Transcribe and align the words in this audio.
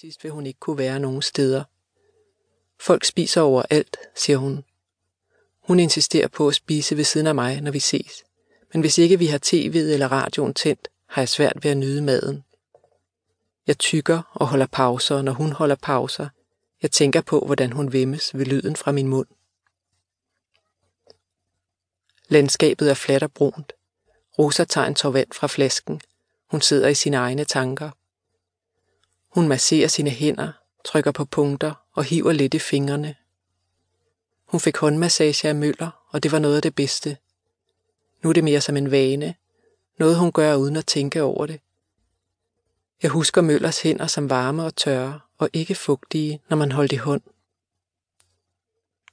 Sidst 0.00 0.24
vil 0.24 0.32
hun 0.32 0.46
ikke 0.46 0.60
kunne 0.60 0.78
være 0.78 1.00
nogen 1.00 1.22
steder. 1.22 1.64
Folk 2.80 3.04
spiser 3.04 3.40
overalt, 3.40 3.96
siger 4.14 4.36
hun. 4.36 4.64
Hun 5.60 5.80
insisterer 5.80 6.28
på 6.28 6.48
at 6.48 6.54
spise 6.54 6.96
ved 6.96 7.04
siden 7.04 7.26
af 7.26 7.34
mig, 7.34 7.60
når 7.60 7.70
vi 7.70 7.78
ses. 7.78 8.24
Men 8.72 8.80
hvis 8.80 8.98
ikke 8.98 9.18
vi 9.18 9.26
har 9.26 9.38
tv'et 9.46 9.92
eller 9.92 10.12
radioen 10.12 10.54
tændt, 10.54 10.88
har 11.06 11.22
jeg 11.22 11.28
svært 11.28 11.64
ved 11.64 11.70
at 11.70 11.76
nyde 11.76 12.02
maden. 12.02 12.44
Jeg 13.66 13.78
tykker 13.78 14.22
og 14.34 14.46
holder 14.46 14.66
pauser, 14.66 15.22
når 15.22 15.32
hun 15.32 15.52
holder 15.52 15.76
pauser. 15.82 16.28
Jeg 16.82 16.90
tænker 16.90 17.20
på, 17.20 17.40
hvordan 17.40 17.72
hun 17.72 17.92
vemmes 17.92 18.38
ved 18.38 18.46
lyden 18.46 18.76
fra 18.76 18.92
min 18.92 19.08
mund. 19.08 19.28
Landskabet 22.28 22.90
er 22.90 22.94
fladt 22.94 23.22
og 23.22 23.32
brunt. 23.32 23.72
Rosa 24.38 24.64
tager 24.64 24.86
en 24.86 25.14
vand 25.14 25.32
fra 25.32 25.46
flasken. 25.46 26.00
Hun 26.50 26.60
sidder 26.60 26.88
i 26.88 26.94
sine 26.94 27.16
egne 27.16 27.44
tanker. 27.44 27.90
Hun 29.36 29.48
masserer 29.48 29.88
sine 29.88 30.10
hænder, 30.10 30.52
trykker 30.84 31.12
på 31.12 31.24
punkter 31.24 31.74
og 31.92 32.04
hiver 32.04 32.32
lidt 32.32 32.54
i 32.54 32.58
fingrene. 32.58 33.14
Hun 34.46 34.60
fik 34.60 34.76
håndmassage 34.76 35.48
af 35.48 35.54
Møller, 35.54 35.90
og 36.08 36.22
det 36.22 36.32
var 36.32 36.38
noget 36.38 36.56
af 36.56 36.62
det 36.62 36.74
bedste. 36.74 37.16
Nu 38.22 38.28
er 38.28 38.32
det 38.32 38.44
mere 38.44 38.60
som 38.60 38.76
en 38.76 38.90
vane. 38.90 39.34
Noget 39.98 40.18
hun 40.18 40.32
gør 40.32 40.54
uden 40.54 40.76
at 40.76 40.86
tænke 40.86 41.22
over 41.22 41.46
det. 41.46 41.60
Jeg 43.02 43.10
husker 43.10 43.40
Møllers 43.40 43.82
hænder 43.82 44.06
som 44.06 44.30
varme 44.30 44.64
og 44.64 44.76
tørre 44.76 45.20
og 45.38 45.50
ikke 45.52 45.74
fugtige, 45.74 46.42
når 46.48 46.56
man 46.56 46.72
holdt 46.72 46.92
i 46.92 46.96
hånd. 46.96 47.22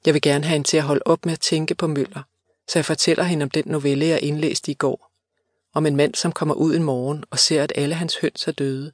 Jeg 0.06 0.14
vil 0.14 0.22
gerne 0.22 0.44
have 0.44 0.54
hende 0.54 0.68
til 0.68 0.78
at 0.78 0.84
holde 0.84 1.04
op 1.06 1.26
med 1.26 1.34
at 1.34 1.40
tænke 1.40 1.76
på 1.76 1.88
Møller, 1.88 2.24
så 2.68 2.80
jeg 2.80 2.86
fortæller 2.86 3.24
hende 3.24 3.44
om 3.44 3.50
den 3.50 3.64
novelle, 3.68 4.06
jeg 4.06 4.22
indlæste 4.22 4.72
i 4.72 4.76
går. 4.76 5.12
Om 5.74 5.86
en 5.86 5.96
mand, 5.96 6.16
som 6.16 6.32
kommer 6.32 6.56
ud 6.56 6.76
en 6.76 6.84
morgen 6.84 7.24
og 7.30 7.40
ser, 7.40 7.64
at 7.64 7.72
alle 7.76 7.96
hans 7.96 8.18
høns 8.18 8.48
er 8.48 8.52
døde. 8.52 8.92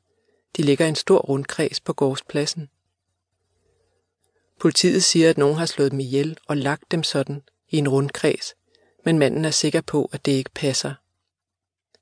De 0.58 0.62
ligger 0.62 0.86
i 0.86 0.90
en 0.90 0.96
stor 0.96 1.20
rundkreds 1.20 1.80
på 1.80 1.94
gårdspladsen. 1.94 2.70
Politiet 4.60 5.04
siger, 5.04 5.30
at 5.30 5.38
nogen 5.38 5.58
har 5.58 5.66
slået 5.66 5.92
dem 5.92 6.00
ihjel 6.00 6.38
og 6.48 6.58
lagt 6.58 6.92
dem 6.92 7.04
sådan 7.04 7.42
i 7.70 7.78
en 7.78 7.90
rundkreds, 7.90 8.56
men 9.06 9.20
manden 9.20 9.46
er 9.46 9.52
sikker 9.52 9.82
på, 9.82 10.10
at 10.14 10.26
det 10.26 10.32
ikke 10.32 10.52
passer. 10.56 10.94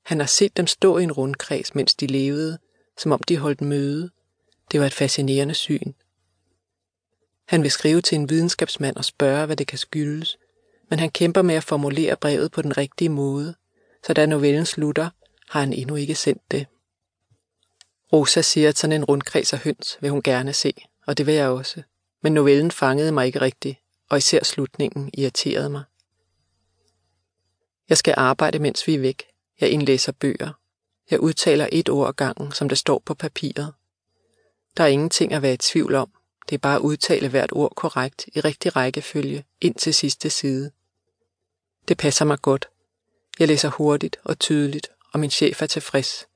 Han 0.02 0.20
har 0.20 0.26
set 0.26 0.56
dem 0.56 0.66
stå 0.66 0.98
i 0.98 1.02
en 1.02 1.12
rundkreds, 1.12 1.74
mens 1.74 1.94
de 1.94 2.06
levede, 2.06 2.58
som 2.98 3.12
om 3.12 3.22
de 3.22 3.36
holdt 3.36 3.60
møde. 3.60 4.10
Det 4.70 4.80
var 4.80 4.86
et 4.86 4.94
fascinerende 4.94 5.54
syn. 5.54 5.92
Han 7.44 7.62
vil 7.62 7.70
skrive 7.70 8.00
til 8.00 8.16
en 8.16 8.30
videnskabsmand 8.30 8.96
og 8.96 9.04
spørge, 9.04 9.46
hvad 9.46 9.56
det 9.56 9.66
kan 9.66 9.78
skyldes, 9.78 10.38
men 10.90 10.98
han 10.98 11.10
kæmper 11.10 11.42
med 11.42 11.54
at 11.54 11.64
formulere 11.64 12.16
brevet 12.16 12.52
på 12.52 12.62
den 12.62 12.76
rigtige 12.76 13.08
måde, 13.08 13.54
så 14.06 14.12
da 14.12 14.26
novellen 14.26 14.66
slutter, 14.66 15.10
har 15.48 15.60
han 15.60 15.72
endnu 15.72 15.94
ikke 15.94 16.14
sendt 16.14 16.42
det. 16.50 16.66
Rosa 18.12 18.42
siger, 18.42 18.68
at 18.68 18.78
sådan 18.78 18.96
en 18.96 19.04
rundkreds 19.04 19.52
af 19.52 19.58
høns 19.58 19.98
vil 20.00 20.10
hun 20.10 20.22
gerne 20.22 20.52
se, 20.52 20.72
og 21.06 21.18
det 21.18 21.26
vil 21.26 21.34
jeg 21.34 21.48
også. 21.48 21.82
Men 22.22 22.34
novellen 22.34 22.70
fangede 22.70 23.12
mig 23.12 23.26
ikke 23.26 23.40
rigtigt, 23.40 23.78
og 24.08 24.18
især 24.18 24.44
slutningen 24.44 25.10
irriterede 25.14 25.70
mig. 25.70 25.82
Jeg 27.88 27.98
skal 27.98 28.14
arbejde, 28.16 28.58
mens 28.58 28.86
vi 28.86 28.94
er 28.94 28.98
væk. 28.98 29.24
Jeg 29.60 29.70
indlæser 29.70 30.12
bøger. 30.12 30.58
Jeg 31.10 31.20
udtaler 31.20 31.68
et 31.72 31.88
ord 31.88 32.16
gangen, 32.16 32.52
som 32.52 32.68
det 32.68 32.78
står 32.78 33.02
på 33.04 33.14
papiret. 33.14 33.74
Der 34.76 34.84
er 34.84 34.88
ingenting 34.88 35.32
at 35.32 35.42
være 35.42 35.54
i 35.54 35.56
tvivl 35.56 35.94
om. 35.94 36.10
Det 36.48 36.54
er 36.54 36.58
bare 36.58 36.76
at 36.76 36.80
udtale 36.80 37.28
hvert 37.28 37.52
ord 37.52 37.72
korrekt 37.74 38.26
i 38.34 38.40
rigtig 38.40 38.76
rækkefølge 38.76 39.44
ind 39.60 39.74
til 39.74 39.94
sidste 39.94 40.30
side. 40.30 40.70
Det 41.88 41.98
passer 41.98 42.24
mig 42.24 42.42
godt. 42.42 42.68
Jeg 43.38 43.48
læser 43.48 43.68
hurtigt 43.68 44.16
og 44.24 44.38
tydeligt, 44.38 44.90
og 45.12 45.20
min 45.20 45.30
chef 45.30 45.62
er 45.62 45.66
tilfreds. 45.66 46.27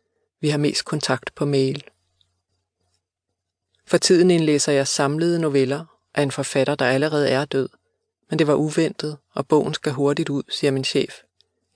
Vi 0.42 0.48
har 0.48 0.58
mest 0.58 0.84
kontakt 0.84 1.34
på 1.34 1.44
mail. 1.44 1.84
For 3.86 3.98
tiden 3.98 4.30
indlæser 4.30 4.72
jeg 4.72 4.88
samlede 4.88 5.38
noveller 5.38 5.84
af 6.14 6.22
en 6.22 6.30
forfatter, 6.30 6.74
der 6.74 6.84
allerede 6.84 7.28
er 7.28 7.44
død. 7.44 7.68
Men 8.30 8.38
det 8.38 8.46
var 8.46 8.54
uventet, 8.54 9.18
og 9.32 9.46
bogen 9.46 9.74
skal 9.74 9.92
hurtigt 9.92 10.28
ud, 10.28 10.42
siger 10.48 10.70
min 10.70 10.84
chef. 10.84 11.14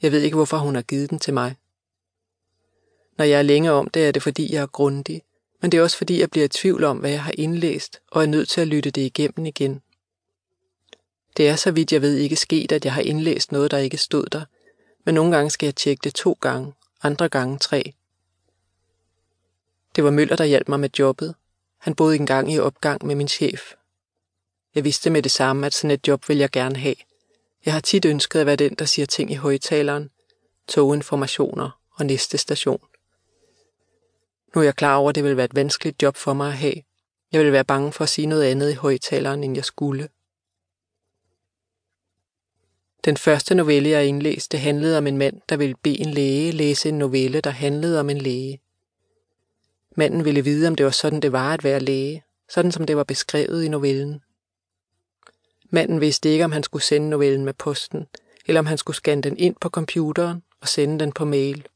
Jeg 0.03 0.13
ved 0.13 0.23
ikke, 0.23 0.35
hvorfor 0.35 0.57
hun 0.57 0.75
har 0.75 0.83
givet 0.83 1.11
den 1.11 1.19
til 1.19 1.35
mig. 1.35 1.57
Når 3.19 3.25
jeg 3.25 3.39
er 3.39 3.43
længe 3.43 3.71
om 3.71 3.89
det, 3.89 4.09
er 4.09 4.13
det 4.13 4.23
fordi, 4.23 4.55
jeg 4.55 4.63
er 4.63 4.67
grundig, 4.67 5.23
men 5.63 5.73
det 5.73 5.79
er 5.79 5.83
også 5.83 5.97
fordi, 5.97 6.21
jeg 6.21 6.31
bliver 6.31 6.45
i 6.45 6.49
tvivl 6.49 6.85
om, 6.85 6.99
hvad 6.99 7.11
jeg 7.11 7.23
har 7.23 7.33
indlæst, 7.39 8.01
og 8.11 8.23
er 8.23 8.27
nødt 8.27 8.49
til 8.49 8.61
at 8.61 8.69
lytte 8.69 8.91
det 8.91 9.03
igennem 9.03 9.47
igen. 9.47 9.83
Det 11.37 11.49
er 11.49 11.57
så 11.57 11.71
vidt 11.71 11.93
jeg 11.93 12.03
ved 12.03 12.17
ikke 12.17 12.37
sket, 12.37 12.73
at 12.73 12.85
jeg 12.85 12.95
har 12.95 13.03
indlæst 13.03 13.53
noget, 13.53 13.71
der 13.71 13.79
ikke 13.79 13.97
stod 13.97 14.27
der, 14.27 14.45
men 15.05 15.15
nogle 15.15 15.37
gange 15.37 15.51
skal 15.51 15.67
jeg 15.67 15.77
tjekke 15.77 16.01
det 16.05 16.15
to 16.15 16.39
gange, 16.41 16.73
andre 17.03 17.29
gange 17.29 17.59
tre. 17.59 17.93
Det 19.97 20.05
var 20.05 20.11
Møller, 20.11 20.37
der 20.37 20.45
hjalp 20.45 20.69
mig 20.69 20.81
med 20.81 20.91
jobbet. 20.99 21.35
Han 21.79 21.95
boede 21.95 22.17
engang 22.17 22.53
i 22.53 22.59
opgang 22.59 23.07
med 23.07 23.15
min 23.15 23.29
chef. 23.29 23.75
Jeg 24.75 24.85
vidste 24.85 25.11
med 25.11 25.23
det 25.23 25.33
samme, 25.33 25.67
at 25.67 25.75
sådan 25.75 25.91
et 25.91 26.09
job 26.09 26.29
vil 26.29 26.39
jeg 26.39 26.51
gerne 26.51 26.77
have. 26.77 26.95
Jeg 27.65 27.73
har 27.73 27.81
tit 27.81 28.05
ønsket 28.05 28.41
at 28.41 28.47
være 28.47 28.57
den, 28.57 28.75
der 28.75 28.85
siger 28.85 29.07
ting 29.07 29.31
i 29.31 29.35
højtaleren, 29.35 30.11
toginformationer 30.69 31.81
og 31.91 32.07
næste 32.07 32.39
station. 32.39 32.81
Nu 34.55 34.61
er 34.61 34.65
jeg 34.65 34.77
klar 34.77 34.97
over, 34.97 35.09
at 35.09 35.15
det 35.15 35.25
vil 35.25 35.37
være 35.37 35.45
et 35.45 35.55
vanskeligt 35.55 36.03
job 36.03 36.17
for 36.17 36.33
mig 36.33 36.49
at 36.49 36.59
have. 36.59 36.83
Jeg 37.33 37.45
vil 37.45 37.53
være 37.53 37.65
bange 37.65 37.93
for 37.93 38.05
at 38.05 38.09
sige 38.09 38.27
noget 38.27 38.45
andet 38.45 38.71
i 38.71 38.75
højtaleren, 38.75 39.45
end 39.45 39.55
jeg 39.55 39.65
skulle. 39.65 40.09
Den 43.05 43.17
første 43.17 43.55
novelle, 43.55 43.89
jeg 43.89 44.07
indlæste, 44.07 44.59
handlede 44.59 44.99
om 44.99 45.07
en 45.07 45.19
mand, 45.19 45.41
der 45.49 45.57
ville 45.57 45.77
bede 45.83 46.01
en 46.01 46.11
læge 46.11 46.53
læse 46.53 46.89
en 46.89 46.99
novelle, 46.99 47.41
der 47.41 47.51
handlede 47.51 48.01
om 48.01 48.11
en 48.11 48.19
læge. 48.19 48.61
Manden 49.99 50.25
ville 50.25 50.45
vide, 50.45 50.69
om 50.69 50.75
det 50.75 50.85
var 50.85 50.93
sådan, 50.93 51.21
det 51.21 51.33
var 51.33 51.53
at 51.53 51.65
være 51.65 51.81
læge, 51.81 52.25
sådan 52.49 52.73
som 52.73 52.87
det 52.87 52.97
var 52.97 53.05
beskrevet 53.05 53.65
i 53.65 53.69
novellen. 53.69 54.21
Manden 55.71 56.01
vidste 56.01 56.29
ikke, 56.29 56.45
om 56.45 56.53
han 56.53 56.63
skulle 56.63 56.83
sende 56.83 57.09
novellen 57.09 57.45
med 57.45 57.55
posten, 57.55 58.07
eller 58.47 58.59
om 58.59 58.67
han 58.67 58.79
skulle 58.79 58.97
scanne 58.97 59.23
den 59.23 59.39
ind 59.39 59.57
på 59.61 59.69
computeren 59.69 60.43
og 60.61 60.69
sende 60.69 60.99
den 60.99 61.13
på 61.13 61.25
mail. 61.25 61.67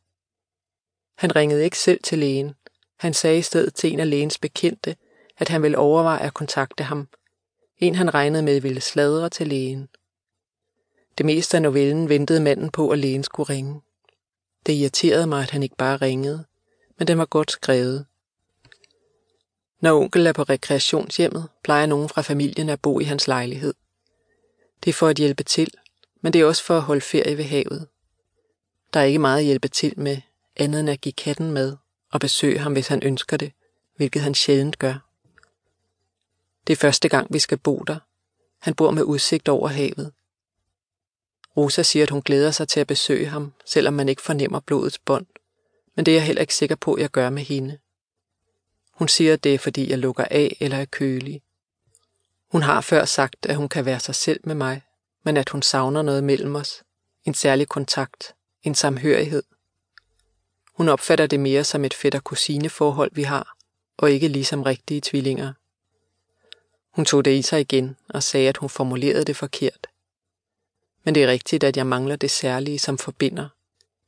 Han 1.16 1.36
ringede 1.36 1.64
ikke 1.64 1.78
selv 1.78 2.00
til 2.02 2.18
lægen. 2.18 2.54
Han 2.98 3.14
sagde 3.14 3.38
i 3.38 3.42
stedet 3.42 3.74
til 3.74 3.92
en 3.92 4.00
af 4.00 4.10
lægens 4.10 4.38
bekendte, 4.38 4.96
at 5.38 5.48
han 5.48 5.62
ville 5.62 5.78
overveje 5.78 6.20
at 6.20 6.34
kontakte 6.34 6.84
ham. 6.84 7.08
En 7.78 7.94
han 7.94 8.14
regnede 8.14 8.42
med 8.42 8.60
ville 8.60 8.80
sladre 8.80 9.28
til 9.28 9.48
lægen. 9.48 9.88
Det 11.18 11.26
meste 11.26 11.56
af 11.56 11.62
novellen 11.62 12.08
ventede 12.08 12.40
manden 12.40 12.70
på, 12.70 12.90
at 12.90 12.98
lægen 12.98 13.24
skulle 13.24 13.50
ringe. 13.50 13.80
Det 14.66 14.72
irriterede 14.72 15.26
mig, 15.26 15.42
at 15.42 15.50
han 15.50 15.62
ikke 15.62 15.76
bare 15.76 15.96
ringede, 15.96 16.44
men 16.98 17.08
den 17.08 17.18
var 17.18 17.24
godt 17.24 17.50
skrevet. 17.50 18.06
Når 19.80 20.00
onkel 20.00 20.26
er 20.26 20.32
på 20.32 20.42
rekreationshjemmet, 20.42 21.48
plejer 21.64 21.86
nogen 21.86 22.08
fra 22.08 22.22
familien 22.22 22.68
at 22.68 22.80
bo 22.80 23.00
i 23.00 23.04
hans 23.04 23.28
lejlighed. 23.28 23.74
Det 24.84 24.90
er 24.90 24.94
for 24.94 25.08
at 25.08 25.16
hjælpe 25.16 25.42
til, 25.42 25.74
men 26.20 26.32
det 26.32 26.40
er 26.40 26.44
også 26.44 26.64
for 26.64 26.76
at 26.76 26.82
holde 26.82 27.00
ferie 27.00 27.36
ved 27.36 27.44
havet. 27.44 27.88
Der 28.94 29.00
er 29.00 29.04
ikke 29.04 29.18
meget 29.18 29.38
at 29.38 29.44
hjælpe 29.44 29.68
til 29.68 29.94
med, 29.96 30.16
andet 30.56 30.80
end 30.80 30.90
at 30.90 31.00
give 31.00 31.12
katten 31.12 31.50
med 31.52 31.76
og 32.12 32.20
besøge 32.20 32.58
ham, 32.58 32.72
hvis 32.72 32.88
han 32.88 33.02
ønsker 33.02 33.36
det, 33.36 33.52
hvilket 33.96 34.22
han 34.22 34.34
sjældent 34.34 34.78
gør. 34.78 34.94
Det 36.66 36.72
er 36.72 36.76
første 36.76 37.08
gang, 37.08 37.32
vi 37.32 37.38
skal 37.38 37.58
bo 37.58 37.78
der. 37.78 37.98
Han 38.58 38.74
bor 38.74 38.90
med 38.90 39.02
udsigt 39.02 39.48
over 39.48 39.68
havet. 39.68 40.12
Rosa 41.56 41.82
siger, 41.82 42.02
at 42.02 42.10
hun 42.10 42.22
glæder 42.22 42.50
sig 42.50 42.68
til 42.68 42.80
at 42.80 42.86
besøge 42.86 43.26
ham, 43.26 43.52
selvom 43.66 43.94
man 43.94 44.08
ikke 44.08 44.22
fornemmer 44.22 44.60
blodets 44.60 44.98
bånd. 44.98 45.26
Men 45.94 46.06
det 46.06 46.12
er 46.12 46.16
jeg 46.16 46.26
heller 46.26 46.40
ikke 46.40 46.54
sikker 46.54 46.76
på, 46.76 46.94
at 46.94 47.02
jeg 47.02 47.10
gør 47.10 47.30
med 47.30 47.42
hende. 47.42 47.78
Hun 49.00 49.08
siger, 49.08 49.32
at 49.32 49.44
det 49.44 49.54
er, 49.54 49.58
fordi 49.58 49.90
jeg 49.90 49.98
lukker 49.98 50.24
af 50.30 50.56
eller 50.60 50.76
er 50.76 50.84
kølig. 50.84 51.42
Hun 52.50 52.62
har 52.62 52.80
før 52.80 53.04
sagt, 53.04 53.46
at 53.46 53.56
hun 53.56 53.68
kan 53.68 53.84
være 53.84 54.00
sig 54.00 54.14
selv 54.14 54.40
med 54.44 54.54
mig, 54.54 54.82
men 55.24 55.36
at 55.36 55.48
hun 55.48 55.62
savner 55.62 56.02
noget 56.02 56.24
mellem 56.24 56.56
os. 56.56 56.82
En 57.24 57.34
særlig 57.34 57.68
kontakt, 57.68 58.34
en 58.62 58.74
samhørighed. 58.74 59.42
Hun 60.74 60.88
opfatter 60.88 61.26
det 61.26 61.40
mere 61.40 61.64
som 61.64 61.84
et 61.84 61.94
fætter-kusine-forhold, 61.94 63.10
vi 63.14 63.22
har, 63.22 63.56
og 63.96 64.10
ikke 64.10 64.28
ligesom 64.28 64.62
rigtige 64.62 65.00
tvillinger. 65.04 65.52
Hun 66.90 67.04
tog 67.04 67.24
det 67.24 67.38
i 67.38 67.42
sig 67.42 67.60
igen 67.60 67.96
og 68.08 68.22
sagde, 68.22 68.48
at 68.48 68.56
hun 68.56 68.68
formulerede 68.68 69.24
det 69.24 69.36
forkert. 69.36 69.86
Men 71.04 71.14
det 71.14 71.22
er 71.24 71.28
rigtigt, 71.28 71.64
at 71.64 71.76
jeg 71.76 71.86
mangler 71.86 72.16
det 72.16 72.30
særlige, 72.30 72.78
som 72.78 72.98
forbinder. 72.98 73.48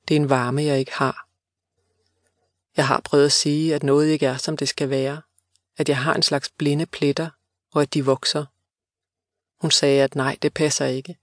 Det 0.09 0.17
er 0.17 0.21
en 0.21 0.31
varme, 0.31 0.63
jeg 0.63 0.79
ikke 0.79 0.93
har. 0.93 1.32
Jeg 2.77 2.87
har 2.87 3.01
prøvet 3.01 3.25
at 3.25 3.33
sige, 3.33 3.75
at 3.75 3.83
noget 3.83 4.09
ikke 4.09 4.27
er, 4.27 4.37
som 4.37 4.57
det 4.57 4.69
skal 4.69 4.91
være. 4.91 5.23
At 5.77 5.89
jeg 5.89 5.99
har 5.99 6.15
en 6.15 6.23
slags 6.23 6.51
blinde 6.51 6.87
pletter, 6.87 7.31
og 7.73 7.83
at 7.83 7.95
de 7.95 8.05
vokser. 8.05 8.45
Hun 9.61 9.71
sagde, 9.71 10.03
at 10.03 10.15
nej, 10.15 10.39
det 10.43 10.55
passer 10.55 10.87
ikke. 10.87 11.19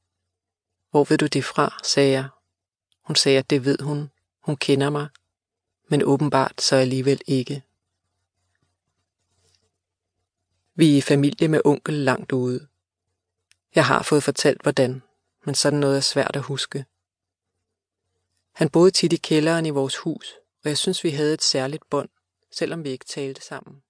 Hvor 0.91 1.03
ved 1.03 1.17
du 1.17 1.27
det 1.27 1.45
fra, 1.45 1.79
sagde 1.83 2.11
jeg. 2.11 2.27
Hun 3.01 3.15
sagde, 3.15 3.37
at 3.37 3.49
det 3.49 3.65
ved 3.65 3.77
hun. 3.79 4.11
Hun 4.39 4.57
kender 4.57 4.89
mig. 4.89 5.07
Men 5.87 6.03
åbenbart 6.03 6.61
så 6.61 6.75
alligevel 6.75 7.21
ikke. 7.27 7.63
Vi 10.75 10.93
er 10.93 10.97
i 10.97 11.01
familie 11.01 11.47
med 11.47 11.61
onkel 11.65 11.93
langt 11.93 12.31
ude. 12.31 12.67
Jeg 13.75 13.85
har 13.85 14.03
fået 14.03 14.23
fortalt, 14.23 14.61
hvordan 14.61 15.01
men 15.45 15.55
sådan 15.55 15.79
noget 15.79 15.97
er 15.97 16.01
svært 16.01 16.35
at 16.35 16.41
huske. 16.41 16.85
Han 18.51 18.69
boede 18.69 18.91
tit 18.91 19.13
i 19.13 19.17
kælderen 19.17 19.65
i 19.65 19.69
vores 19.69 19.97
hus, 19.97 20.35
og 20.63 20.69
jeg 20.69 20.77
synes, 20.77 21.03
vi 21.03 21.09
havde 21.09 21.33
et 21.33 21.41
særligt 21.41 21.89
bånd, 21.89 22.09
selvom 22.51 22.83
vi 22.83 22.89
ikke 22.89 23.05
talte 23.05 23.41
sammen. 23.41 23.81